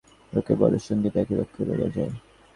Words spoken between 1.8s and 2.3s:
যায়।